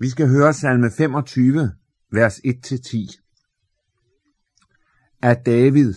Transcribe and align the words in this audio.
Vi 0.00 0.08
skal 0.08 0.28
høre 0.28 0.52
salme 0.52 0.90
25, 0.90 1.72
vers 2.12 2.38
1-10. 2.38 3.24
Af 5.22 5.36
David. 5.46 5.94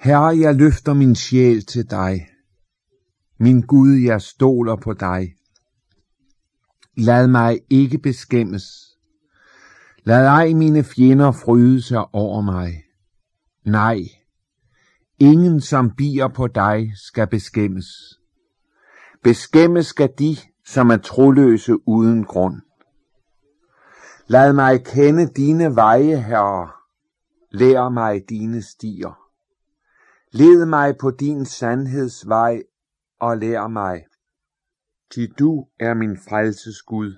Herre, 0.00 0.38
jeg 0.38 0.54
løfter 0.54 0.94
min 0.94 1.14
sjæl 1.14 1.66
til 1.66 1.90
dig. 1.90 2.28
Min 3.38 3.60
Gud, 3.60 3.92
jeg 3.92 4.22
stoler 4.22 4.76
på 4.76 4.92
dig. 4.92 5.34
Lad 6.96 7.28
mig 7.28 7.60
ikke 7.70 7.98
beskæmmes. 7.98 8.64
Lad 10.04 10.26
ej 10.26 10.52
mine 10.52 10.84
fjender 10.84 11.32
fryde 11.32 11.82
sig 11.82 12.14
over 12.14 12.40
mig. 12.40 12.82
Nej, 13.64 13.98
ingen 15.18 15.60
som 15.60 15.90
bier 15.96 16.28
på 16.28 16.46
dig 16.46 16.92
skal 16.96 17.26
beskæmmes. 17.26 17.86
Beskæmmes 19.22 19.86
skal 19.86 20.10
de, 20.18 20.36
som 20.66 20.90
er 20.90 20.96
troløse 20.96 21.88
uden 21.88 22.24
grund. 22.24 22.60
Lad 24.26 24.52
mig 24.52 24.84
kende 24.84 25.26
dine 25.26 25.74
veje, 25.76 26.16
Herre. 26.16 26.70
Lær 27.50 27.88
mig 27.88 28.28
dine 28.28 28.62
stier. 28.62 29.28
Led 30.32 30.66
mig 30.66 30.96
på 31.00 31.10
din 31.10 31.46
sandhedsvej 31.46 32.62
og 33.20 33.38
lær 33.38 33.66
mig, 33.66 34.04
til 35.14 35.32
du 35.38 35.66
er 35.80 35.94
min 35.94 36.16
frelses 36.16 36.82
Gud. 36.82 37.16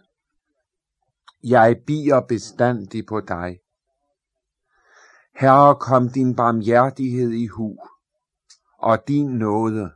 Jeg 1.43 1.77
bier 1.87 2.21
bestandig 2.21 3.07
på 3.07 3.21
dig. 3.21 3.59
Herre, 5.35 5.77
kom 5.81 6.09
din 6.09 6.37
barmhjertighed 6.37 7.31
i 7.31 7.47
hu, 7.47 7.77
og 8.79 9.09
din 9.09 9.27
nåde, 9.27 9.91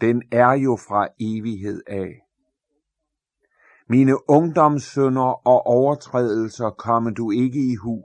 den 0.00 0.22
er 0.32 0.52
jo 0.52 0.76
fra 0.76 1.08
evighed 1.20 1.82
af. 1.86 2.21
Mine 3.88 4.30
ungdomssønder 4.30 5.46
og 5.46 5.66
overtrædelser 5.66 6.70
kommer 6.70 7.10
du 7.10 7.30
ikke 7.30 7.72
i 7.72 7.74
hu, 7.74 8.04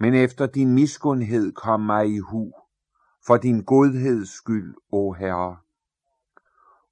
men 0.00 0.14
efter 0.14 0.46
din 0.46 0.74
miskundhed 0.74 1.52
kom 1.52 1.80
mig 1.80 2.08
i 2.08 2.18
hu, 2.18 2.52
for 3.26 3.36
din 3.36 3.64
godheds 3.64 4.30
skyld, 4.30 4.74
o 4.92 5.12
Herre. 5.12 5.56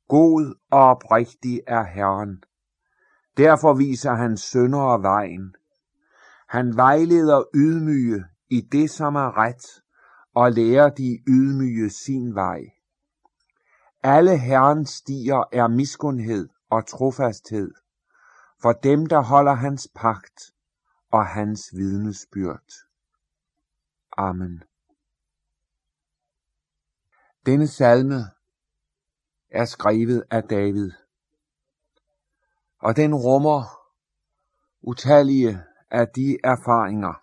God 0.08 0.54
og 0.70 0.80
oprigtig 0.80 1.60
er 1.66 1.84
Herren. 1.84 2.42
Derfor 3.36 3.74
viser 3.74 4.12
han 4.12 4.36
syndere 4.36 5.02
vejen. 5.02 5.54
Han 6.48 6.77
vejleder 6.77 7.42
ydmyge 7.54 8.24
i 8.50 8.60
det, 8.60 8.91
som 8.91 9.14
er 9.14 9.38
ret, 9.38 9.82
og 10.34 10.52
lærer 10.52 10.88
de 10.88 11.19
ydmyge 11.28 11.91
sin 11.91 12.34
vej. 12.34 12.60
Alle 14.02 14.38
Herrens 14.38 14.91
stier 14.91 15.48
er 15.52 15.69
miskundhed 15.69 16.48
og 16.70 16.86
trofasthed, 16.86 17.70
for 18.62 18.72
dem, 18.72 19.06
der 19.06 19.20
holder 19.20 19.55
hans 19.55 19.89
pagt 19.95 20.53
og 21.11 21.27
hans 21.27 21.61
vidnesbyrd. 21.72 22.72
Amen. 24.17 24.62
Denne 27.47 27.69
salme 27.69 28.20
er 29.50 29.64
skrevet 29.64 30.25
af 30.31 30.42
David, 30.42 30.91
og 32.78 32.97
den 32.97 33.14
rummer 33.14 33.87
utallige 34.81 35.62
af 35.91 36.09
de 36.09 36.39
erfaringer, 36.44 37.14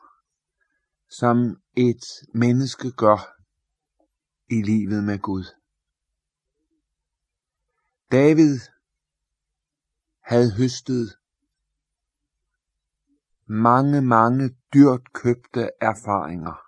som 1.09 1.61
et 1.77 2.03
menneske 2.33 2.91
gør 2.91 3.35
i 4.49 4.61
livet 4.61 5.03
med 5.03 5.19
Gud. 5.19 5.45
David 8.11 8.59
havde 10.23 10.55
høstet 10.57 11.17
mange, 13.45 14.01
mange 14.01 14.55
dyrt 14.73 15.13
købte 15.13 15.69
erfaringer. 15.81 16.63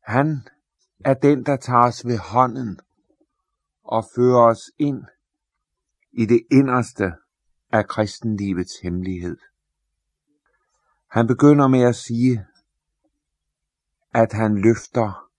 Han 0.00 0.48
er 1.04 1.14
den, 1.14 1.46
der 1.46 1.56
tager 1.56 1.86
os 1.86 2.06
ved 2.06 2.18
hånden 2.18 2.80
og 3.84 4.04
fører 4.14 4.50
os 4.50 4.70
ind 4.78 5.04
i 6.12 6.26
det 6.26 6.46
inderste 6.50 7.12
af 7.72 7.88
kristenlivets 7.88 8.80
hemmelighed. 8.82 9.36
Han 11.10 11.26
begynder 11.26 11.68
med 11.68 11.82
at 11.82 11.96
sige, 11.96 12.46
at 14.14 14.32
han 14.32 14.56
løfter 14.56 15.30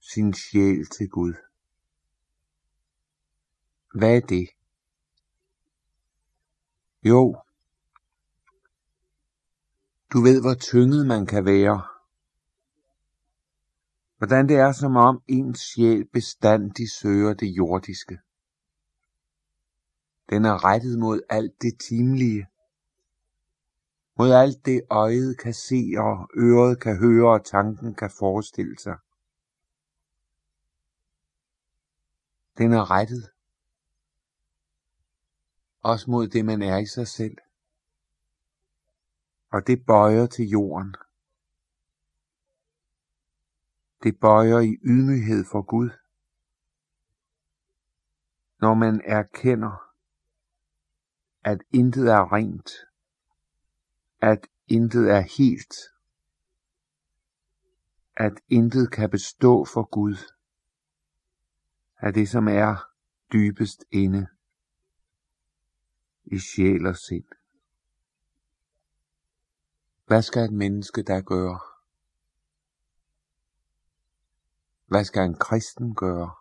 sin 0.00 0.34
sjæl 0.34 0.86
til 0.86 1.08
Gud. 1.08 1.34
Hvad 3.94 4.16
er 4.16 4.20
det? 4.20 4.48
Jo, 7.02 7.36
du 10.12 10.20
ved, 10.20 10.40
hvor 10.40 10.54
tynget 10.54 11.06
man 11.06 11.26
kan 11.26 11.44
være. 11.44 11.82
Hvordan 14.18 14.48
det 14.48 14.56
er, 14.56 14.72
som 14.72 14.96
om 14.96 15.22
ens 15.28 15.60
sjæl 15.60 16.08
bestandig 16.12 16.90
søger 16.90 17.34
det 17.34 17.46
jordiske. 17.46 18.18
Den 20.30 20.44
er 20.44 20.64
rettet 20.64 20.98
mod 20.98 21.20
alt 21.30 21.62
det 21.62 21.80
timelige. 21.88 22.46
Mod 24.18 24.32
alt 24.32 24.66
det 24.66 24.82
øjet 24.90 25.38
kan 25.38 25.54
se 25.54 25.82
og 25.98 26.28
øret 26.36 26.80
kan 26.80 26.98
høre 26.98 27.32
og 27.32 27.44
tanken 27.44 27.94
kan 27.94 28.10
forestille 28.18 28.78
sig. 28.78 28.96
Den 32.58 32.72
er 32.72 32.90
rettet 32.90 33.30
også 35.82 36.10
mod 36.10 36.28
det, 36.28 36.44
man 36.44 36.62
er 36.62 36.78
i 36.78 36.86
sig 36.86 37.08
selv. 37.08 37.36
Og 39.52 39.66
det 39.66 39.86
bøjer 39.86 40.26
til 40.26 40.48
jorden. 40.48 40.94
Det 44.02 44.20
bøjer 44.20 44.58
i 44.58 44.76
ydmyghed 44.84 45.44
for 45.44 45.62
Gud. 45.62 45.90
Når 48.60 48.74
man 48.74 49.00
erkender, 49.04 49.92
at 51.44 51.60
intet 51.72 52.08
er 52.08 52.32
rent, 52.32 52.70
at 54.20 54.46
intet 54.66 55.10
er 55.10 55.20
helt, 55.20 55.74
at 58.16 58.32
intet 58.48 58.92
kan 58.92 59.10
bestå 59.10 59.64
for 59.64 59.82
Gud, 59.90 60.16
af 61.98 62.12
det 62.12 62.28
som 62.28 62.48
er 62.48 62.90
dybest 63.32 63.84
inde 63.90 64.26
i 66.32 66.38
sjæl 66.38 66.86
og 66.86 66.96
sind. 66.96 67.24
Hvad 70.06 70.22
skal 70.22 70.44
et 70.44 70.52
menneske 70.52 71.02
da 71.02 71.20
gøre? 71.20 71.60
Hvad 74.86 75.04
skal 75.04 75.24
en 75.24 75.38
kristen 75.38 75.94
gøre? 75.94 76.34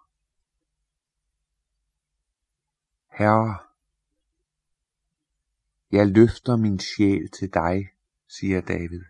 Herre, 3.07 3.57
jeg 5.91 6.07
løfter 6.07 6.55
min 6.55 6.79
sjæl 6.79 7.31
til 7.31 7.53
dig, 7.53 7.89
siger 8.27 8.61
David. 8.61 9.03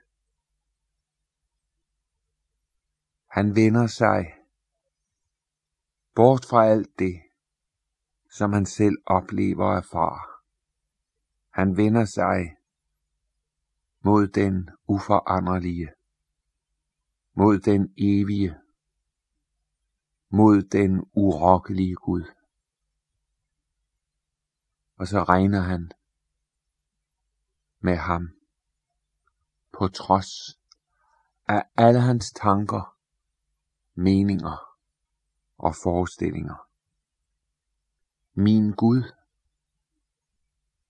Han 3.28 3.56
vender 3.56 3.88
sig 3.88 4.34
bort 6.16 6.46
fra 6.46 6.66
alt 6.66 7.00
det, 7.00 7.22
som 8.30 8.54
han 8.54 8.66
selv 8.66 8.98
oplever 9.06 9.66
og 9.66 9.78
erfarer. 9.78 10.37
Han 11.58 11.78
vender 11.78 12.06
sig 12.06 12.58
mod 14.02 14.28
den 14.28 14.70
uforanderlige, 14.88 15.90
mod 17.34 17.60
den 17.60 17.94
evige, 17.98 18.58
mod 20.30 20.62
den 20.62 21.10
urokkelige 21.14 21.96
Gud. 21.96 22.24
Og 24.98 25.08
så 25.08 25.24
regner 25.24 25.62
han 25.62 25.92
med 27.80 27.96
ham, 27.96 28.30
på 29.78 29.88
trods 29.88 30.60
af 31.48 31.64
alle 31.78 32.02
hans 32.02 32.32
tanker, 32.32 32.98
meninger 33.94 34.78
og 35.58 35.76
forestillinger. 35.84 36.70
Min 38.34 38.72
Gud 38.72 39.17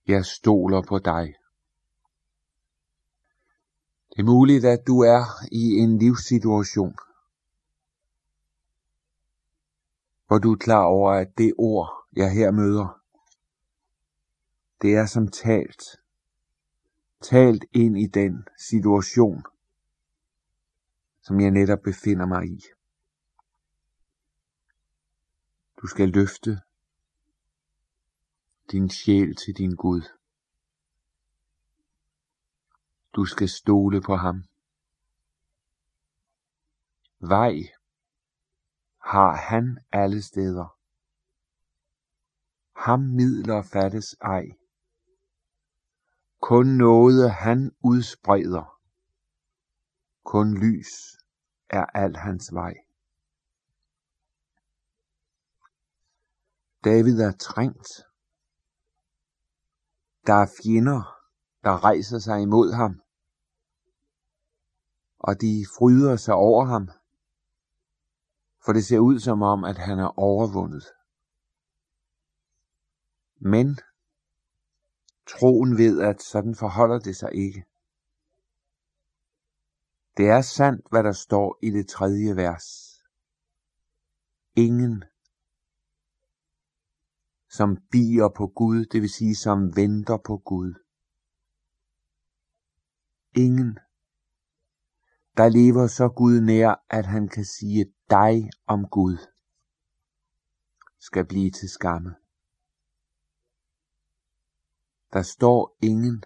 jeg 0.07 0.25
stoler 0.25 0.81
på 0.81 0.99
dig. 0.99 1.35
Det 4.09 4.19
er 4.19 4.23
muligt, 4.23 4.65
at 4.65 4.87
du 4.87 4.99
er 4.99 5.23
i 5.51 5.63
en 5.63 5.97
livssituation, 5.97 6.95
hvor 10.27 10.37
du 10.37 10.51
er 10.51 10.57
klar 10.57 10.83
over, 10.83 11.11
at 11.11 11.37
det 11.37 11.53
ord, 11.57 12.07
jeg 12.15 12.31
her 12.31 12.51
møder, 12.51 13.01
det 14.81 14.95
er 14.95 15.05
som 15.05 15.27
talt, 15.27 15.83
talt 17.21 17.65
ind 17.71 17.97
i 17.97 18.07
den 18.07 18.47
situation, 18.57 19.43
som 21.21 21.39
jeg 21.39 21.51
netop 21.51 21.79
befinder 21.83 22.25
mig 22.25 22.45
i. 22.45 22.63
Du 25.81 25.87
skal 25.87 26.09
løfte 26.09 26.61
din 28.71 28.89
sjæl 28.89 29.35
til 29.35 29.53
din 29.57 29.75
Gud. 29.75 30.01
Du 33.13 33.25
skal 33.25 33.49
stole 33.49 34.01
på 34.01 34.15
ham. 34.15 34.43
Vej 37.19 37.53
har 38.97 39.35
han 39.35 39.77
alle 39.91 40.21
steder. 40.21 40.77
Ham 42.75 42.99
midler 42.99 43.61
fattes 43.61 44.15
ej. 44.21 44.45
Kun 46.41 46.67
noget 46.67 47.31
han 47.31 47.71
udspreder. 47.83 48.79
Kun 50.23 50.57
lys 50.57 51.17
er 51.69 51.85
al 51.85 52.15
hans 52.15 52.53
vej. 52.53 52.73
David 56.83 57.19
er 57.19 57.31
trængt. 57.31 58.06
Der 60.27 60.33
er 60.33 60.47
fjender, 60.63 61.01
der 61.63 61.83
rejser 61.83 62.19
sig 62.19 62.41
imod 62.41 62.73
ham, 62.73 63.01
og 65.19 65.41
de 65.41 65.65
fryder 65.77 66.15
sig 66.15 66.33
over 66.33 66.65
ham, 66.65 66.89
for 68.65 68.73
det 68.73 68.85
ser 68.85 68.99
ud 68.99 69.19
som 69.19 69.41
om, 69.41 69.63
at 69.63 69.77
han 69.77 69.99
er 69.99 70.19
overvundet. 70.19 70.85
Men 73.39 73.79
troen 75.27 75.77
ved, 75.77 76.01
at 76.01 76.21
sådan 76.21 76.55
forholder 76.55 76.99
det 76.99 77.15
sig 77.15 77.33
ikke. 77.33 77.65
Det 80.17 80.29
er 80.29 80.41
sandt, 80.41 80.89
hvad 80.89 81.03
der 81.03 81.11
står 81.11 81.59
i 81.61 81.69
det 81.69 81.87
tredje 81.89 82.35
vers. 82.35 82.65
Ingen, 84.55 85.03
som 87.49 87.77
bier 87.91 88.29
på 88.37 88.47
Gud, 88.47 88.85
det 88.85 89.01
vil 89.01 89.09
sige 89.09 89.35
som 89.35 89.75
venter 89.75 90.17
på 90.25 90.37
Gud. 90.37 90.73
Ingen, 93.35 93.79
der 95.37 95.49
lever 95.49 95.87
så 95.87 96.09
Gud 96.09 96.41
nær, 96.41 96.85
at 96.89 97.05
han 97.05 97.27
kan 97.27 97.45
sige 97.45 97.93
dig 98.09 98.49
om 98.65 98.87
Gud, 98.91 99.17
skal 100.99 101.25
blive 101.25 101.51
til 101.51 101.69
skamme. 101.69 102.15
Der 105.13 105.21
står 105.21 105.77
ingen, 105.81 106.23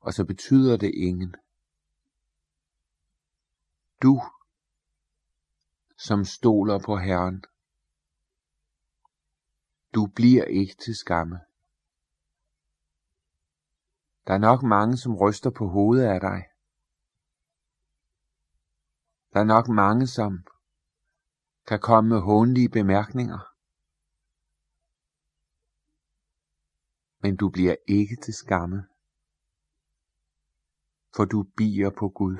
og 0.00 0.12
så 0.12 0.24
betyder 0.24 0.76
det 0.76 0.92
ingen. 0.94 1.34
Du, 4.02 4.22
som 5.98 6.24
stoler 6.24 6.78
på 6.78 6.96
Herren, 6.96 7.44
du 9.96 10.06
bliver 10.06 10.44
ikke 10.44 10.74
til 10.74 10.96
skamme. 10.96 11.36
Der 14.26 14.34
er 14.34 14.38
nok 14.38 14.62
mange, 14.62 14.96
som 14.96 15.16
ryster 15.16 15.50
på 15.50 15.66
hovedet 15.68 16.04
af 16.04 16.20
dig. 16.20 16.40
Der 19.32 19.40
er 19.40 19.44
nok 19.44 19.68
mange, 19.68 20.06
som 20.06 20.46
kan 21.66 21.80
komme 21.80 22.08
med 22.08 22.20
hånlige 22.20 22.68
bemærkninger. 22.68 23.38
Men 27.22 27.36
du 27.36 27.50
bliver 27.50 27.76
ikke 27.88 28.16
til 28.24 28.34
skamme, 28.34 28.88
for 31.16 31.24
du 31.24 31.42
bier 31.56 31.90
på 31.90 32.08
Gud. 32.08 32.36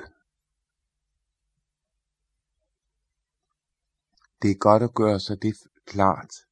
Det 4.41 4.51
er 4.51 4.57
godt 4.59 4.83
at 4.83 4.93
gøre 4.93 5.19
sig 5.19 5.41
det 5.41 5.55
klart. 5.85 6.46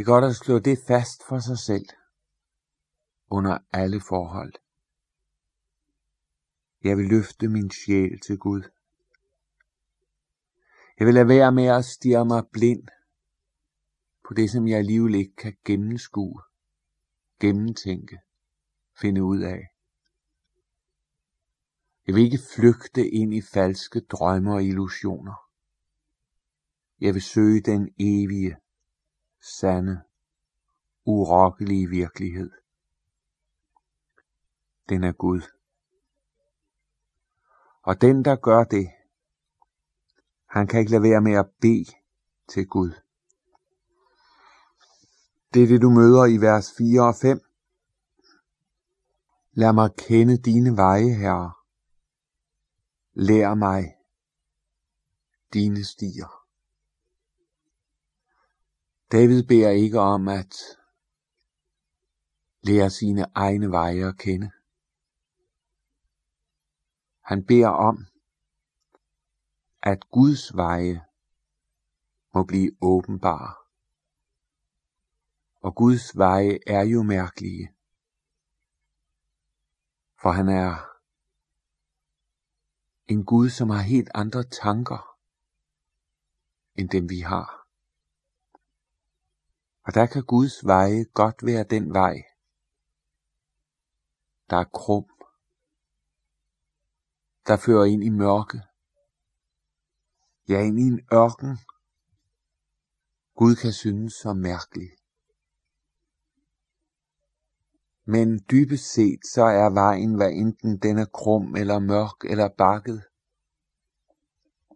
Det 0.00 0.06
er 0.06 0.12
godt 0.12 0.24
at 0.24 0.36
slå 0.36 0.58
det 0.58 0.78
fast 0.86 1.22
for 1.28 1.38
sig 1.38 1.58
selv 1.58 1.86
under 3.30 3.58
alle 3.72 4.00
forhold. 4.00 4.52
Jeg 6.84 6.96
vil 6.96 7.06
løfte 7.06 7.48
min 7.48 7.70
sjæl 7.70 8.20
til 8.20 8.38
Gud. 8.38 8.62
Jeg 10.98 11.06
vil 11.06 11.14
lade 11.14 11.28
være 11.28 11.52
med 11.52 11.64
at 11.64 11.84
stirre 11.84 12.24
mig 12.24 12.42
blind 12.52 12.88
på 14.28 14.34
det, 14.34 14.50
som 14.50 14.68
jeg 14.68 14.78
alligevel 14.78 15.14
ikke 15.14 15.36
kan 15.36 15.56
gennemskue, 15.64 16.42
gennemtænke, 17.40 18.18
finde 19.00 19.24
ud 19.24 19.40
af. 19.40 19.60
Jeg 22.06 22.14
vil 22.14 22.24
ikke 22.24 22.44
flygte 22.56 23.08
ind 23.08 23.34
i 23.34 23.42
falske 23.42 24.00
drømme 24.00 24.52
og 24.52 24.64
illusioner. 24.64 25.34
Jeg 27.00 27.14
vil 27.14 27.22
søge 27.22 27.60
den 27.60 27.94
evige, 27.98 28.56
sande, 29.40 30.00
urokkelige 31.04 31.88
virkelighed. 31.88 32.50
Den 34.88 35.04
er 35.04 35.12
Gud. 35.12 35.40
Og 37.82 38.00
den, 38.00 38.24
der 38.24 38.36
gør 38.36 38.64
det, 38.64 38.90
han 40.46 40.66
kan 40.66 40.80
ikke 40.80 40.90
lade 40.90 41.02
være 41.02 41.20
med 41.20 41.32
at 41.32 41.50
bede 41.60 41.92
til 42.48 42.66
Gud. 42.66 42.92
Det 45.54 45.62
er 45.62 45.66
det, 45.66 45.82
du 45.82 45.90
møder 45.90 46.24
i 46.26 46.36
vers 46.36 46.72
4 46.78 47.02
og 47.02 47.14
5. 47.14 47.40
Lad 49.52 49.72
mig 49.72 49.90
kende 49.98 50.38
dine 50.38 50.76
veje, 50.76 51.14
Herre. 51.14 51.52
Lær 53.12 53.54
mig 53.54 53.96
dine 55.52 55.84
stier. 55.84 56.39
David 59.12 59.42
beder 59.42 59.70
ikke 59.70 60.00
om 60.00 60.28
at 60.28 60.54
lære 62.62 62.90
sine 62.90 63.26
egne 63.34 63.70
veje 63.70 64.08
at 64.08 64.18
kende. 64.18 64.50
Han 67.20 67.46
beder 67.46 67.68
om, 67.68 68.06
at 69.82 70.10
Guds 70.10 70.56
veje 70.56 71.04
må 72.34 72.44
blive 72.44 72.76
åbenbare. 72.82 73.54
Og 75.60 75.74
Guds 75.74 76.16
veje 76.16 76.58
er 76.66 76.82
jo 76.82 77.02
mærkelige, 77.02 77.74
for 80.22 80.30
han 80.30 80.48
er 80.48 80.90
en 83.06 83.24
Gud, 83.24 83.48
som 83.48 83.70
har 83.70 83.82
helt 83.82 84.10
andre 84.14 84.44
tanker, 84.44 85.18
end 86.74 86.88
dem 86.88 87.08
vi 87.08 87.20
har. 87.20 87.59
Og 89.90 89.94
der 89.94 90.06
kan 90.06 90.24
Guds 90.24 90.66
veje 90.66 91.04
godt 91.04 91.46
være 91.46 91.64
den 91.64 91.94
vej, 91.94 92.14
der 94.50 94.56
er 94.56 94.64
krum, 94.64 95.08
der 97.46 97.56
fører 97.56 97.84
ind 97.84 98.04
i 98.04 98.08
mørke, 98.08 98.62
ja 100.48 100.60
ind 100.60 100.78
i 100.78 100.82
en 100.82 101.00
ørken, 101.12 101.58
Gud 103.34 103.56
kan 103.56 103.72
synes 103.72 104.12
så 104.12 104.32
mærkelig. 104.32 104.90
Men 108.04 108.44
dybest 108.50 108.92
set 108.92 109.26
så 109.26 109.44
er 109.44 109.70
vejen, 109.70 110.14
hvad 110.14 110.32
enten 110.32 110.78
den 110.78 110.98
er 110.98 111.06
krum 111.06 111.56
eller 111.56 111.78
mørk 111.78 112.24
eller 112.24 112.48
bakket, 112.48 113.02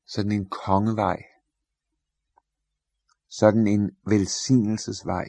sådan 0.07 0.33
en 0.33 0.49
kongevej, 0.49 1.34
sådan 3.39 3.67
en 3.67 3.97
velsignelsesvej. 4.07 5.29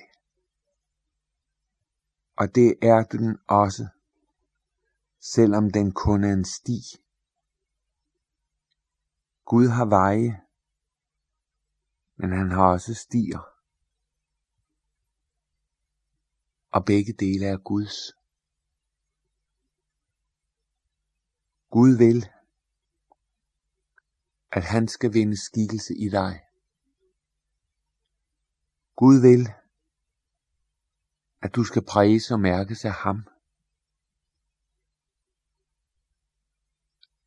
Og 2.35 2.55
det 2.55 2.77
er 2.81 3.03
den 3.03 3.37
også, 3.47 3.87
selvom 5.19 5.71
den 5.71 5.91
kun 5.91 6.23
er 6.23 6.33
en 6.33 6.45
sti. 6.45 6.79
Gud 9.45 9.67
har 9.67 9.85
veje, 9.85 10.41
men 12.15 12.31
han 12.31 12.51
har 12.51 12.71
også 12.71 12.93
stier. 12.93 13.43
Og 16.71 16.85
begge 16.85 17.13
dele 17.13 17.45
er 17.45 17.57
Guds. 17.57 17.97
Gud 21.69 21.97
vil, 21.97 22.29
at 24.51 24.63
han 24.63 24.87
skal 24.87 25.13
vinde 25.13 25.37
skikkelse 25.45 25.93
i 25.97 26.09
dig. 26.09 26.44
Gud 28.95 29.21
vil, 29.21 29.49
at 31.41 31.55
du 31.55 31.63
skal 31.63 31.85
præges 31.85 32.31
og 32.31 32.39
mærkes 32.39 32.85
af 32.85 32.93
ham. 32.93 33.27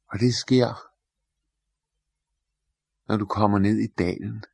Og 0.07 0.19
det 0.19 0.35
sker, 0.35 0.89
når 3.09 3.17
du 3.17 3.27
kommer 3.27 3.59
ned 3.59 3.79
i 3.79 3.87
dalen. 3.87 4.45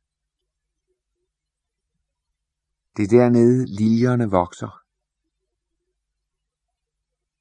Det 2.97 3.03
er 3.03 3.07
dernede 3.07 3.65
liljerne 3.65 4.29
vokser. 4.29 4.83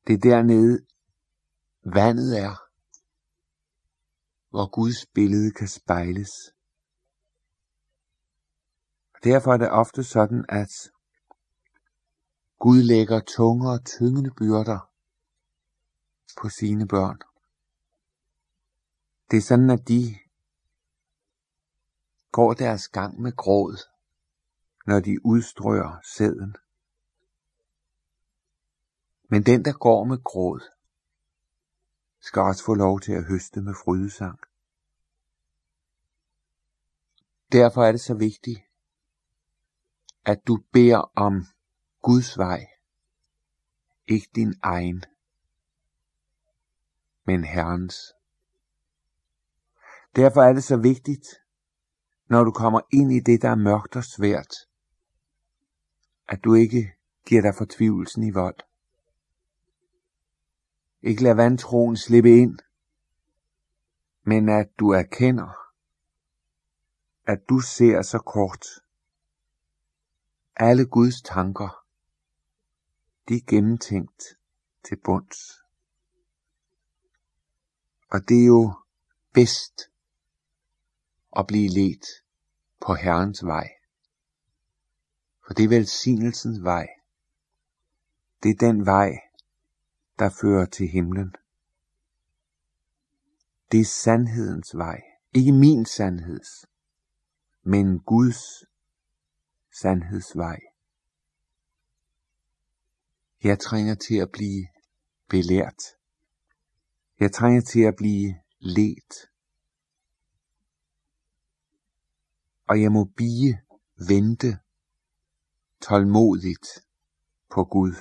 Det 0.07 0.15
er 0.15 0.19
dernede 0.19 0.87
vandet 1.85 2.39
er, 2.39 2.55
hvor 4.51 4.71
Guds 4.71 5.07
billede 5.15 5.53
kan 5.53 5.69
spejles. 5.69 6.54
Derfor 9.25 9.53
er 9.53 9.57
det 9.57 9.71
ofte 9.71 10.05
sådan, 10.05 10.45
at 10.49 10.93
Gud 12.59 12.83
lægger 12.83 13.21
tunge 13.21 13.71
og 13.71 13.85
tyngende 13.85 14.31
byrder 14.31 14.91
på 16.41 16.49
sine 16.49 16.89
børn. 16.89 17.19
Det 19.31 19.37
er 19.37 19.41
sådan, 19.41 19.71
at 19.71 19.89
de 19.89 20.19
går 22.33 22.55
deres 22.55 22.89
gang 22.89 23.21
med 23.21 23.33
gråd, 23.37 23.77
når 24.87 25.01
de 25.01 25.27
udstrøger 25.27 26.01
sæden. 26.17 26.57
Men 29.29 29.43
den, 29.43 29.65
der 29.65 29.73
går 29.73 30.05
med 30.05 30.19
gråd, 30.25 30.61
skal 32.21 32.43
også 32.43 32.65
få 32.65 32.75
lov 32.75 33.01
til 33.01 33.13
at 33.13 33.25
høste 33.25 33.61
med 33.61 33.75
frydesang. 33.85 34.39
Derfor 37.53 37.85
er 37.85 37.93
det 37.93 38.01
så 38.01 38.15
vigtigt, 38.15 38.61
at 40.27 40.47
du 40.47 40.59
beder 40.73 41.13
om 41.17 41.47
Guds 42.03 42.39
vej, 42.39 42.67
ikke 44.07 44.31
din 44.35 44.55
egen, 44.63 45.05
men 47.25 47.45
Herrens. 47.45 48.15
Derfor 50.17 50.43
er 50.43 50.53
det 50.53 50.65
så 50.65 50.77
vigtigt, 50.77 51.27
når 52.29 52.45
du 52.45 52.51
kommer 52.51 52.81
ind 52.93 53.13
i 53.13 53.21
det, 53.21 53.43
der 53.43 53.51
er 53.51 53.55
mørkt 53.55 53.97
og 53.97 54.05
svært, 54.05 54.55
at 56.29 56.45
du 56.45 56.55
ikke 56.55 56.93
giver 57.27 57.43
dig 57.43 57.55
fortvivlelsen 57.59 58.23
i 58.23 58.31
vold. 58.31 58.59
Ikke 61.03 61.23
lad 61.23 61.35
vantroen 61.35 61.97
slippe 61.97 62.31
ind, 62.31 62.59
men 64.23 64.49
at 64.49 64.69
du 64.79 64.91
erkender, 64.91 65.57
at 67.27 67.39
du 67.49 67.61
ser 67.61 68.03
så 68.03 68.19
kort. 68.19 68.84
Alle 70.57 70.87
Guds 70.87 71.23
tanker, 71.23 71.85
de 73.29 73.35
er 73.35 73.41
gennemtænkt 73.47 74.23
til 74.85 74.97
bunds. 75.05 75.63
Og 78.11 78.29
det 78.29 78.43
er 78.43 78.47
jo 78.47 78.75
bedst 79.33 79.91
at 81.37 81.47
blive 81.47 81.69
let 81.69 82.07
på 82.81 82.95
Herrens 82.95 83.45
vej. 83.45 83.71
For 85.47 85.55
det 85.55 85.65
er 85.65 85.69
velsignelsens 85.69 86.63
vej. 86.63 86.87
Det 88.43 88.51
er 88.51 88.67
den 88.67 88.87
vej, 88.87 89.11
der 90.19 90.31
fører 90.41 90.67
til 90.67 90.89
himlen. 90.89 91.35
Det 93.73 93.81
er 93.81 93.85
sandhedens 93.85 94.77
vej. 94.77 95.03
Ikke 95.33 95.53
min 95.53 95.87
sandheds, 95.87 96.67
men 97.63 98.01
Guds 98.01 98.65
sandhedsvej. 99.81 100.61
Jeg 103.43 103.59
trænger 103.59 103.95
til 103.95 104.17
at 104.17 104.31
blive 104.33 104.67
belært. 105.29 105.83
Jeg 107.21 107.33
trænger 107.33 107.61
til 107.61 107.81
at 107.81 107.97
blive 107.97 108.35
let. 108.59 109.31
Og 112.69 112.83
jeg 112.83 112.93
må 112.93 113.05
bige, 113.05 113.61
vente 114.09 114.59
tålmodigt 115.81 116.67
på 117.51 117.65
Gud, 117.65 117.95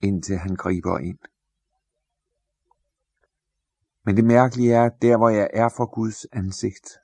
indtil 0.00 0.38
han 0.38 0.56
griber 0.56 0.98
ind. 0.98 1.18
Men 4.04 4.16
det 4.16 4.24
mærkelige 4.24 4.74
er, 4.74 4.84
at 4.84 5.02
der 5.02 5.16
hvor 5.16 5.28
jeg 5.28 5.50
er 5.52 5.68
for 5.68 5.94
Guds 5.94 6.24
ansigt, 6.24 7.01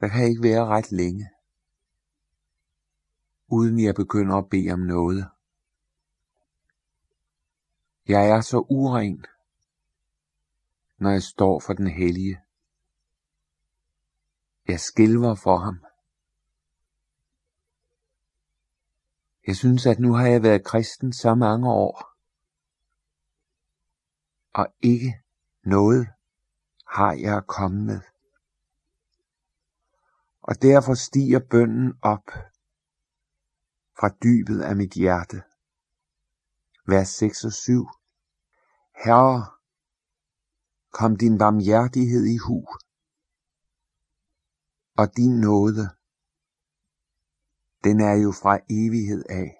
der 0.00 0.08
kan 0.08 0.24
ikke 0.24 0.42
være 0.42 0.66
ret 0.66 0.92
længe, 0.92 1.30
uden 3.48 3.84
jeg 3.84 3.94
begynder 3.94 4.36
at 4.36 4.50
bede 4.50 4.70
om 4.72 4.78
noget. 4.78 5.28
Jeg 8.08 8.28
er 8.28 8.40
så 8.40 8.58
uren, 8.58 9.24
når 10.98 11.10
jeg 11.10 11.22
står 11.22 11.60
for 11.60 11.72
den 11.72 11.86
hellige. 11.86 12.40
Jeg 14.68 14.80
skælver 14.80 15.34
for 15.34 15.58
ham. 15.58 15.84
Jeg 19.46 19.56
synes, 19.56 19.86
at 19.86 19.98
nu 19.98 20.12
har 20.12 20.26
jeg 20.26 20.42
været 20.42 20.64
kristen 20.64 21.12
så 21.12 21.34
mange 21.34 21.70
år, 21.70 22.08
og 24.54 24.66
ikke 24.80 25.22
noget 25.62 26.08
har 26.86 27.12
jeg 27.12 27.42
kommet 27.46 27.86
med. 27.86 28.00
Og 30.48 30.62
derfor 30.62 30.94
stiger 30.94 31.40
bønnen 31.50 31.98
op 32.02 32.26
fra 33.98 34.08
dybet 34.22 34.60
af 34.60 34.76
mit 34.76 34.92
hjerte. 34.92 35.42
Vers 36.86 37.08
6 37.08 37.44
og 37.44 37.52
7. 37.52 37.88
Herre, 39.04 39.46
kom 40.92 41.16
din 41.16 41.38
barmhjertighed 41.38 42.24
i 42.26 42.36
hu, 42.36 42.66
og 44.96 45.16
din 45.16 45.40
nåde, 45.40 45.84
den 47.84 48.00
er 48.00 48.14
jo 48.24 48.32
fra 48.32 48.58
evighed 48.70 49.24
af. 49.28 49.50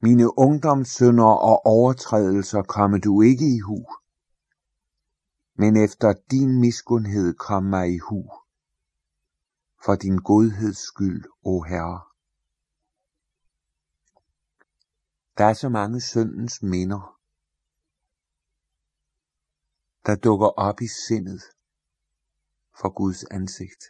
Mine 0.00 0.38
ungdomssønder 0.38 1.32
og 1.50 1.66
overtrædelser 1.66 2.62
kommer 2.62 2.98
du 2.98 3.22
ikke 3.22 3.56
i 3.56 3.60
hu, 3.60 3.86
men 5.58 5.76
efter 5.76 6.14
din 6.30 6.60
miskundhed 6.60 7.34
kom 7.34 7.62
mig 7.62 7.94
i 7.94 7.98
hu, 7.98 8.30
for 9.84 9.94
din 9.94 10.16
godheds 10.16 10.78
skyld, 10.78 11.24
o 11.42 11.62
Herre. 11.62 12.00
Der 15.38 15.44
er 15.44 15.52
så 15.52 15.68
mange 15.68 16.00
syndens 16.00 16.62
minder, 16.62 17.18
der 20.06 20.16
dukker 20.16 20.46
op 20.46 20.80
i 20.80 20.88
sindet 21.06 21.42
for 22.80 22.88
Guds 22.88 23.24
ansigt. 23.24 23.84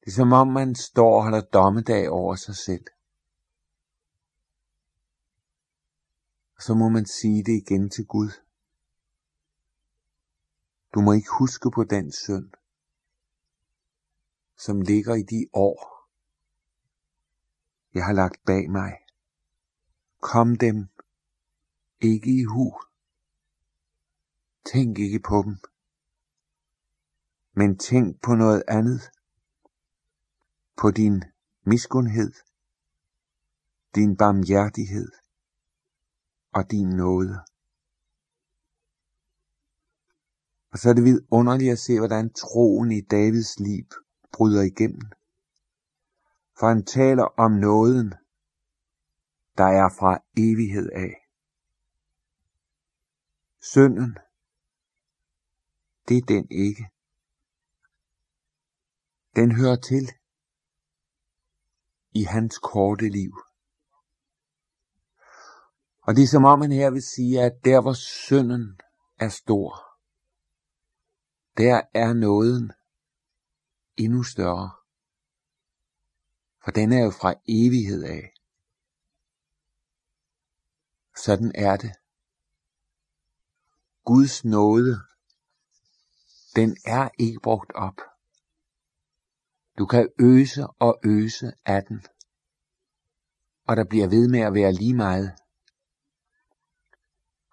Det 0.00 0.06
er 0.12 0.16
som 0.16 0.32
om 0.32 0.48
man 0.48 0.74
står 0.74 1.16
og 1.16 1.22
holder 1.22 1.40
dommedag 1.40 2.08
over 2.08 2.34
sig 2.34 2.56
selv. 2.56 2.84
Og 6.56 6.62
så 6.62 6.74
må 6.74 6.88
man 6.88 7.06
sige 7.06 7.44
det 7.44 7.52
igen 7.52 7.90
til 7.90 8.06
Gud. 8.06 8.45
Du 10.96 11.00
må 11.00 11.12
ikke 11.12 11.28
huske 11.38 11.70
på 11.70 11.84
den 11.84 12.12
synd, 12.12 12.50
som 14.56 14.80
ligger 14.80 15.14
i 15.14 15.22
de 15.22 15.46
år, 15.52 16.08
jeg 17.94 18.04
har 18.04 18.12
lagt 18.12 18.44
bag 18.46 18.70
mig. 18.70 18.92
Kom 20.20 20.56
dem 20.56 20.88
ikke 22.00 22.30
i 22.40 22.44
hu. 22.44 22.80
Tænk 24.72 24.98
ikke 24.98 25.20
på 25.20 25.42
dem, 25.44 25.58
men 27.52 27.78
tænk 27.78 28.22
på 28.22 28.34
noget 28.34 28.62
andet. 28.68 29.00
På 30.76 30.90
din 30.90 31.24
miskundhed, 31.62 32.32
din 33.94 34.16
barmhjertighed 34.16 35.12
og 36.52 36.70
din 36.70 36.88
nåde. 36.88 37.44
Og 40.76 40.80
så 40.80 40.90
er 40.90 40.94
det 40.94 41.04
vidunderligt 41.04 41.72
at 41.72 41.78
se, 41.78 41.98
hvordan 41.98 42.32
troen 42.32 42.92
i 42.92 43.00
Davids 43.00 43.60
liv 43.60 43.86
bryder 44.32 44.62
igennem. 44.62 45.10
For 46.58 46.68
han 46.68 46.84
taler 46.84 47.24
om 47.24 47.52
nåden, 47.52 48.14
der 49.58 49.64
er 49.64 49.88
fra 49.98 50.18
evighed 50.36 50.90
af. 50.92 51.12
Synden, 53.60 54.18
det 56.08 56.16
er 56.16 56.26
den 56.28 56.46
ikke. 56.50 56.88
Den 59.36 59.52
hører 59.52 59.76
til 59.76 60.12
i 62.10 62.22
hans 62.22 62.58
korte 62.58 63.08
liv. 63.08 63.32
Og 66.02 66.16
det 66.16 66.22
er 66.22 66.28
som 66.28 66.44
om 66.44 66.60
han 66.60 66.72
her 66.72 66.90
vil 66.90 67.02
sige, 67.02 67.42
at 67.42 67.52
der 67.64 67.80
hvor 67.82 67.92
synden 67.92 68.80
er 69.20 69.28
stor, 69.28 69.85
der 71.58 71.82
er 71.94 72.12
nåden 72.12 72.72
endnu 73.96 74.22
større. 74.22 74.70
For 76.64 76.70
den 76.70 76.92
er 76.92 77.04
jo 77.04 77.10
fra 77.10 77.34
evighed 77.48 78.02
af. 78.04 78.34
Sådan 81.16 81.52
er 81.54 81.76
det. 81.76 81.92
Guds 84.04 84.44
nåde, 84.44 85.00
den 86.56 86.76
er 86.84 87.08
ikke 87.18 87.40
brugt 87.40 87.72
op. 87.74 88.00
Du 89.78 89.86
kan 89.86 90.08
øse 90.20 90.66
og 90.66 91.00
øse 91.04 91.52
af 91.64 91.84
den, 91.84 92.06
og 93.66 93.76
der 93.76 93.84
bliver 93.84 94.08
ved 94.08 94.28
med 94.28 94.40
at 94.40 94.54
være 94.54 94.72
lige 94.72 94.94
meget. 94.94 95.32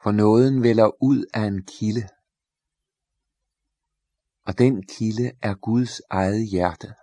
For 0.03 0.12
nåden 0.12 0.63
vælger 0.63 1.03
ud 1.03 1.25
af 1.33 1.43
en 1.43 1.65
kilde, 1.65 2.10
og 4.45 4.57
den 4.57 4.83
kilde 4.83 5.31
er 5.41 5.53
Guds 5.53 6.01
eget 6.09 6.47
hjerte. 6.47 6.93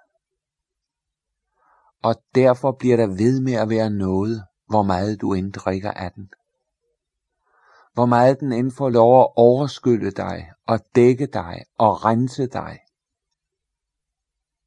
Og 2.03 2.15
derfor 2.35 2.73
bliver 2.73 2.97
der 2.97 3.07
ved 3.07 3.41
med 3.41 3.53
at 3.53 3.69
være 3.69 3.91
noget, 3.91 4.45
hvor 4.67 4.83
meget 4.83 5.21
du 5.21 5.33
end 5.35 5.53
drikker 5.53 5.91
af 5.91 6.13
den. 6.13 6.31
Hvor 7.95 8.07
meget 8.07 8.41
den 8.41 8.53
end 8.53 8.71
får 8.71 8.91
lov 8.91 9.21
at 9.21 9.29
overskylle 9.37 10.11
dig 10.11 10.53
og 10.67 10.81
dække 10.95 11.27
dig 11.27 11.65
og 11.79 12.05
rense 12.05 12.47
dig. 12.47 12.79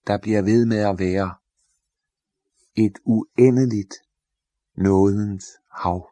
Der 0.08 0.18
bliver 0.18 0.42
ved 0.42 0.66
med 0.66 0.78
at 0.78 1.00
være 1.00 1.36
et 2.76 2.94
uendeligt 3.06 3.94
nådens 4.76 5.46
hav. 5.72 6.10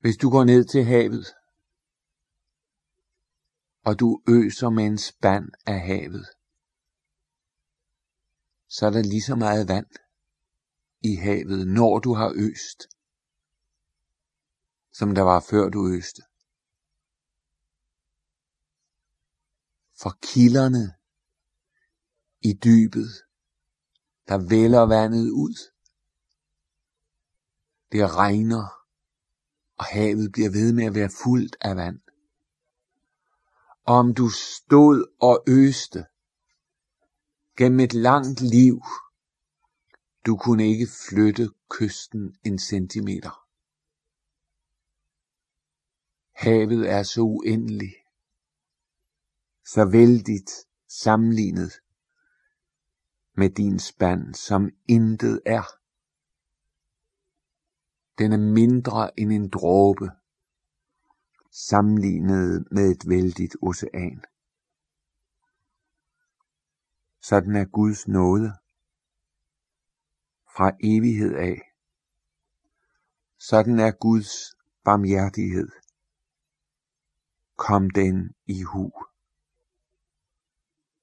Hvis 0.00 0.16
du 0.16 0.30
går 0.30 0.44
ned 0.44 0.64
til 0.64 0.84
havet, 0.84 1.26
og 3.86 4.00
du 4.00 4.22
øser 4.28 4.70
med 4.70 4.84
en 4.84 4.98
spand 4.98 5.48
af 5.66 5.80
havet, 5.80 6.26
så 8.68 8.86
er 8.86 8.90
der 8.90 9.02
lige 9.02 9.22
så 9.22 9.36
meget 9.36 9.68
vand 9.68 9.90
i 11.00 11.14
havet, 11.14 11.68
når 11.68 11.98
du 11.98 12.14
har 12.14 12.32
øst, 12.36 12.80
som 14.92 15.14
der 15.14 15.22
var 15.22 15.40
før 15.50 15.68
du 15.68 15.80
øste. 15.98 16.22
For 20.00 20.18
kilderne 20.22 20.84
i 22.40 22.52
dybet, 22.64 23.10
der 24.28 24.48
vælger 24.48 24.86
vandet 24.86 25.30
ud. 25.30 25.56
Det 27.92 28.14
regner 28.14 28.64
og 29.78 29.84
havet 29.84 30.32
bliver 30.32 30.50
ved 30.50 30.72
med 30.72 30.84
at 30.84 30.94
være 30.94 31.10
fuldt 31.22 31.56
af 31.60 31.76
vand. 31.76 32.00
Om 33.90 34.14
du 34.14 34.28
stod 34.28 35.16
og 35.20 35.44
øste 35.48 36.06
gennem 37.56 37.80
et 37.80 37.94
langt 37.94 38.40
liv, 38.40 38.82
du 40.26 40.36
kunne 40.36 40.68
ikke 40.68 40.86
flytte 41.08 41.50
kysten 41.70 42.36
en 42.44 42.58
centimeter. 42.58 43.44
Havet 46.32 46.90
er 46.90 47.02
så 47.02 47.20
uendelig, 47.20 47.94
så 49.66 49.84
vældigt 49.92 50.50
sammenlignet 50.88 51.72
med 53.34 53.50
din 53.50 53.78
spand, 53.78 54.34
som 54.34 54.70
intet 54.88 55.40
er. 55.46 55.64
Den 58.18 58.32
er 58.32 58.52
mindre 58.52 59.20
end 59.20 59.32
en 59.32 59.48
dråbe, 59.48 60.10
sammenlignet 61.50 62.66
med 62.70 62.90
et 62.90 63.08
vældigt 63.08 63.56
ocean. 63.62 64.24
Sådan 67.22 67.56
er 67.56 67.64
Guds 67.64 68.08
nåde 68.08 68.52
fra 70.56 70.72
evighed 70.80 71.34
af. 71.34 71.62
Sådan 73.38 73.78
er 73.78 73.90
Guds 73.90 74.56
barmhjertighed. 74.84 75.68
Kom 77.56 77.90
den 77.90 78.34
i 78.46 78.62
hu. 78.62 78.92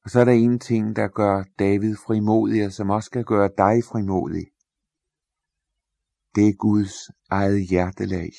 Og 0.04 0.10
så 0.10 0.20
er 0.20 0.26
der 0.26 0.32
en 0.32 0.60
ting, 0.60 0.96
der 0.96 1.08
gør 1.08 1.44
David 1.60 1.96
frimodig, 1.96 2.66
og 2.66 2.72
som 2.72 2.90
også 2.90 3.06
skal 3.08 3.24
gøre 3.24 3.50
dig 3.58 3.84
frimodig. 3.84 4.48
Det 6.36 6.48
er 6.48 6.54
Guds 6.54 6.94
eget 7.30 7.68
hjertelag. 7.68 8.32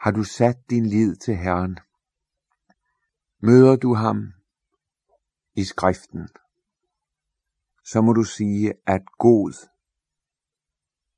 Har 0.00 0.10
du 0.10 0.24
sat 0.24 0.70
din 0.70 0.86
lid 0.86 1.16
til 1.16 1.36
Herren? 1.36 1.78
Møder 3.38 3.76
du 3.76 3.94
ham 3.94 4.32
i 5.54 5.64
skriften, 5.64 6.28
så 7.84 8.00
må 8.00 8.12
du 8.12 8.24
sige, 8.24 8.74
at 8.86 9.02
god 9.18 9.68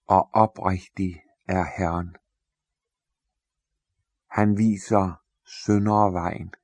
og 0.06 0.30
oprigtig 0.32 1.22
er 1.48 1.64
Herren. 1.78 2.16
Han 4.30 4.58
viser 4.58 5.22
syndere 5.44 6.12
vejen. 6.12 6.54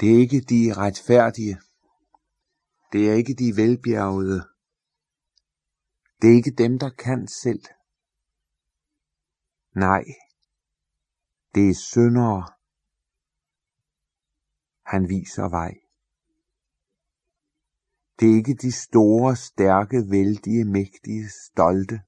Det 0.00 0.14
er 0.14 0.18
ikke 0.18 0.40
de 0.40 0.74
retfærdige, 0.76 1.60
det 2.92 3.10
er 3.10 3.14
ikke 3.14 3.34
de 3.34 3.52
velbjergede, 3.56 4.48
det 6.22 6.30
er 6.30 6.34
ikke 6.34 6.50
dem, 6.50 6.78
der 6.78 6.90
kan 6.90 7.28
selv. 7.28 7.64
Nej, 9.74 10.04
det 11.54 11.70
er 11.70 11.74
syndere. 11.74 12.52
Han 14.86 15.08
viser 15.08 15.48
vej. 15.48 15.74
Det 18.20 18.30
er 18.30 18.36
ikke 18.36 18.54
de 18.54 18.72
store, 18.72 19.36
stærke, 19.36 19.96
vældige, 20.10 20.64
mægtige, 20.64 21.28
stolte. 21.28 22.02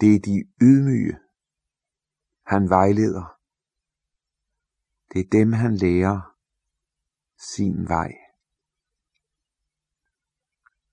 Det 0.00 0.14
er 0.14 0.20
de 0.20 0.44
ydmyge. 0.62 1.18
Han 2.46 2.68
vejleder. 2.68 3.40
Det 5.12 5.20
er 5.20 5.28
dem, 5.32 5.52
han 5.52 5.76
lærer 5.76 6.36
sin 7.54 7.88
vej. 7.88 8.12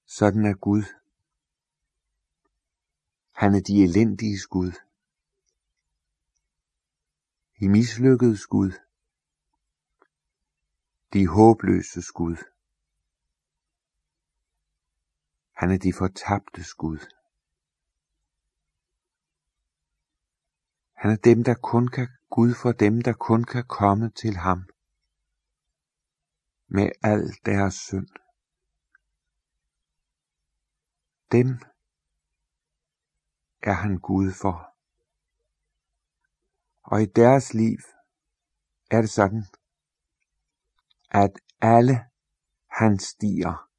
Sådan 0.05 0.45
er 0.45 0.53
Gud. 0.53 0.83
Han 3.33 3.55
er 3.55 3.59
de 3.61 3.83
elendige 3.83 4.39
Gud. 4.49 4.71
De 7.59 7.69
mislykket 7.69 8.39
Gud. 8.49 8.71
De 11.13 11.27
håbløse 11.27 12.01
Gud. 12.13 12.37
Han 15.51 15.71
er 15.71 15.77
de 15.77 15.93
fortabte 15.93 16.61
Gud. 16.77 16.99
Han 20.93 21.11
er 21.11 21.15
dem, 21.15 21.43
der 21.43 21.53
kun 21.53 21.87
kan, 21.87 22.07
Gud 22.29 22.53
for 22.53 22.71
dem, 22.71 23.01
der 23.01 23.13
kun 23.13 23.43
kan 23.43 23.65
komme 23.67 24.09
til 24.09 24.35
ham 24.35 24.69
med 26.67 26.89
al 27.03 27.33
deres 27.45 27.73
synd. 27.73 28.07
Dem 31.31 31.59
er 33.63 33.73
han 33.73 33.99
Gud 33.99 34.31
for. 34.41 34.75
Og 36.83 37.01
i 37.01 37.05
deres 37.05 37.53
liv 37.53 37.77
er 38.91 39.01
det 39.01 39.09
sådan, 39.09 39.45
at 41.09 41.31
alle 41.61 42.05
hans 42.69 43.03
stier 43.03 43.69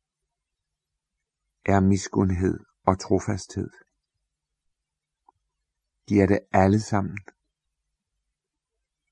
er 1.65 1.81
miskundhed 1.81 2.61
og 2.87 3.01
trofasthed. 3.01 3.71
De 6.09 6.21
er 6.21 6.27
det 6.27 6.41
alle 6.53 6.81
sammen. 6.81 7.19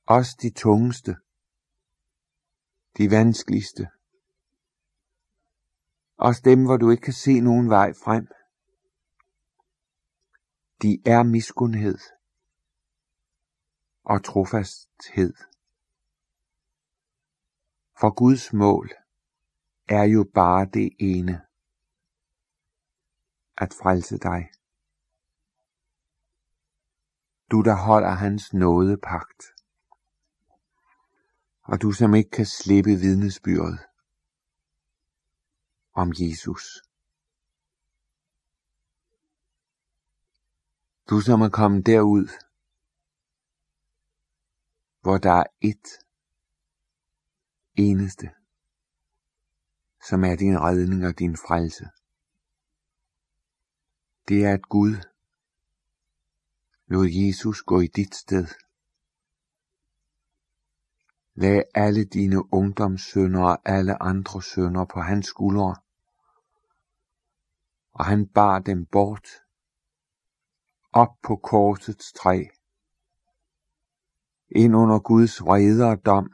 Også 0.06 0.38
de 0.42 0.50
tungeste, 0.50 1.16
de 2.98 3.10
vanskeligste, 3.10 3.88
også 6.16 6.42
dem, 6.44 6.64
hvor 6.64 6.76
du 6.76 6.90
ikke 6.90 7.00
kan 7.00 7.12
se 7.12 7.40
nogen 7.40 7.70
vej 7.70 7.92
frem. 8.04 8.28
De 10.82 11.02
er 11.06 11.22
miskundhed 11.22 11.98
og 14.04 14.24
trofasthed. 14.24 15.34
For 18.00 18.14
Guds 18.14 18.52
mål 18.52 18.90
er 19.88 20.04
jo 20.04 20.30
bare 20.34 20.64
det 20.64 20.90
ene. 20.98 21.46
At 23.56 23.72
frelse 23.82 24.18
dig. 24.18 24.50
Du 27.50 27.62
der 27.62 27.76
holder 27.86 28.10
hans 28.10 28.52
nådepagt. 28.52 29.42
Og 31.62 31.82
du 31.82 31.92
som 31.92 32.14
ikke 32.14 32.30
kan 32.30 32.46
slippe 32.46 32.90
vidnesbyrdet 32.90 33.78
om 35.94 36.12
Jesus. 36.20 36.91
Du 41.12 41.20
som 41.20 41.40
er 41.40 41.48
kommet 41.48 41.86
derud, 41.86 42.28
hvor 45.00 45.18
der 45.18 45.32
er 45.32 45.44
et 45.60 45.86
eneste, 47.74 48.30
som 50.08 50.24
er 50.24 50.36
din 50.36 50.60
redning 50.60 51.06
og 51.06 51.18
din 51.18 51.36
frelse. 51.36 51.84
Det 54.28 54.44
er 54.44 54.52
at 54.54 54.62
Gud 54.62 54.94
lod 56.86 57.08
Jesus 57.08 57.62
gå 57.62 57.80
i 57.80 57.86
dit 57.86 58.14
sted. 58.14 58.46
Lad 61.34 61.62
alle 61.74 62.04
dine 62.04 62.54
ungdomssønder 62.54 63.42
og 63.42 63.58
alle 63.64 64.02
andre 64.02 64.42
sønder 64.42 64.84
på 64.84 65.00
hans 65.00 65.26
skuldre, 65.26 65.76
og 67.92 68.04
han 68.04 68.28
bar 68.28 68.58
dem 68.58 68.86
bort 68.86 69.28
op 70.92 71.08
på 71.22 71.36
korsets 71.36 72.12
træ, 72.12 72.44
ind 74.48 74.76
under 74.76 74.98
Guds 74.98 75.40
vrede 75.42 75.84
og 75.90 76.06
dom, 76.06 76.32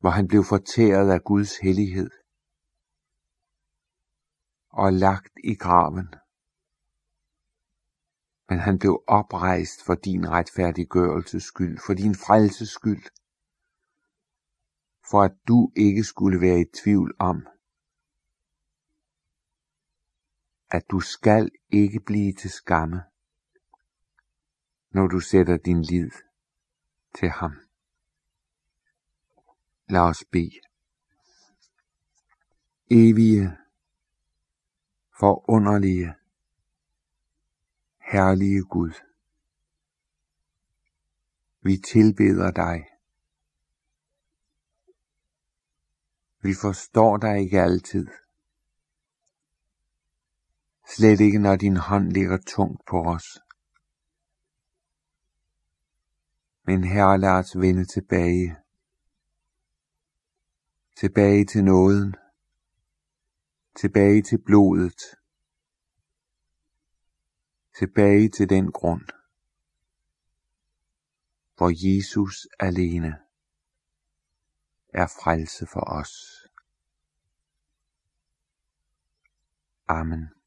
hvor 0.00 0.10
han 0.10 0.28
blev 0.28 0.44
fortæret 0.44 1.10
af 1.10 1.24
Guds 1.24 1.58
hellighed 1.58 2.10
og 4.70 4.92
lagt 4.92 5.32
i 5.44 5.54
graven. 5.54 6.14
Men 8.48 8.58
han 8.58 8.78
blev 8.78 9.04
oprejst 9.06 9.84
for 9.86 9.94
din 9.94 10.30
retfærdiggørelses 10.30 11.42
skyld, 11.42 11.78
for 11.86 11.94
din 11.94 12.14
frelses 12.14 12.68
skyld, 12.68 13.04
for 15.10 15.22
at 15.22 15.34
du 15.48 15.72
ikke 15.76 16.04
skulle 16.04 16.40
være 16.40 16.60
i 16.60 16.64
tvivl 16.82 17.14
om, 17.18 17.46
at 20.70 20.90
du 20.90 21.00
skal 21.00 21.50
ikke 21.70 22.00
blive 22.00 22.32
til 22.32 22.50
skamme, 22.50 23.02
når 24.90 25.06
du 25.06 25.20
sætter 25.20 25.56
din 25.56 25.82
lid 25.82 26.10
til 27.18 27.30
ham. 27.30 27.52
Lad 29.88 30.00
os 30.00 30.24
bede. 30.32 30.60
Evige, 32.90 33.56
forunderlige, 35.20 36.14
herlige 38.12 38.62
Gud. 38.64 38.92
Vi 41.60 41.76
tilbeder 41.76 42.50
dig. 42.50 42.86
Vi 46.42 46.54
forstår 46.62 47.16
dig 47.16 47.38
ikke 47.38 47.60
altid. 47.60 48.08
Slet 50.96 51.20
ikke 51.20 51.38
når 51.38 51.56
din 51.56 51.76
hånd 51.76 52.12
ligger 52.12 52.38
tungt 52.46 52.82
på 52.90 52.96
os. 53.02 53.38
Men 56.66 56.84
Herre, 56.84 57.18
lad 57.18 57.30
os 57.30 57.58
vende 57.58 57.84
tilbage. 57.84 58.56
Tilbage 60.96 61.44
til 61.44 61.64
nåden. 61.64 62.14
Tilbage 63.76 64.22
til 64.22 64.38
blodet. 64.44 65.00
Tilbage 67.78 68.28
til 68.28 68.48
den 68.48 68.72
grund, 68.72 69.06
hvor 71.56 71.70
Jesus 71.86 72.46
alene 72.60 73.18
er 74.88 75.06
frelse 75.06 75.66
for 75.66 75.80
os. 75.80 76.12
Amen. 79.88 80.37